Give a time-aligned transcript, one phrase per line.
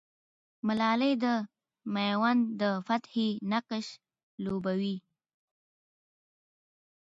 [0.67, 1.25] ملالۍ د
[1.93, 3.85] مېوند د فتحې نقش
[4.43, 4.95] لوبوي.